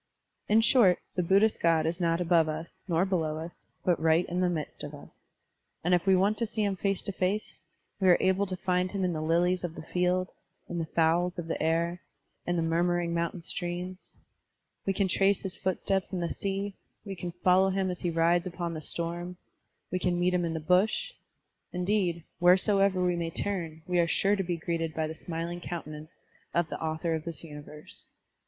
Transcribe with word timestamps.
In 0.49 0.61
short, 0.61 0.97
the 1.13 1.21
Buddhist 1.21 1.61
God 1.61 1.85
is 1.85 2.01
not 2.01 2.19
above 2.19 2.49
us, 2.49 2.83
nor 2.87 3.05
below 3.05 3.37
us, 3.37 3.71
but 3.85 4.01
right 4.01 4.25
in 4.25 4.39
the 4.39 4.49
midst 4.49 4.83
of 4.83 4.95
us; 4.95 5.27
and 5.83 5.93
if 5.93 6.07
we 6.07 6.15
want 6.15 6.39
to 6.39 6.47
see 6.47 6.63
him 6.63 6.75
face 6.75 7.03
to 7.03 7.11
face, 7.11 7.61
we 7.99 8.07
are 8.07 8.17
able 8.19 8.47
to 8.47 8.57
find 8.57 8.89
him 8.89 9.03
in 9.05 9.13
the 9.13 9.21
lilies 9.21 9.63
of 9.63 9.75
the 9.75 9.83
field, 9.83 10.29
in 10.67 10.79
the 10.79 10.87
fowls 10.87 11.37
of 11.37 11.45
the 11.45 11.61
air, 11.61 12.01
in 12.47 12.55
the 12.55 12.63
murmuring 12.63 13.13
motmtain 13.13 13.43
streams; 13.43 14.17
we 14.87 14.93
can 14.93 15.07
trace 15.07 15.43
his 15.43 15.55
footsteps 15.55 16.11
in 16.11 16.19
the 16.19 16.33
sea, 16.33 16.73
we 17.05 17.15
can 17.15 17.31
follow 17.31 17.69
him 17.69 17.91
as 17.91 17.99
he 17.99 18.09
rides 18.09 18.47
upon 18.47 18.73
the 18.73 18.81
storm; 18.81 19.37
we 19.91 19.99
can 19.99 20.19
meet 20.19 20.33
him 20.33 20.45
in 20.45 20.55
the 20.55 20.59
bush; 20.59 21.13
indeed, 21.71 22.23
wheresoever 22.39 23.05
we 23.05 23.15
may 23.15 23.29
turn, 23.29 23.83
we 23.85 23.99
are 23.99 24.07
sure 24.07 24.35
to 24.35 24.41
be 24.41 24.57
greeted 24.57 24.95
by 24.95 25.05
the 25.05 25.13
smiling 25.13 25.61
countenance 25.61 26.23
of 26.55 26.67
the 26.69 26.83
author 26.83 27.13
of 27.13 27.23
this 27.23 27.43
universe. 27.43 28.07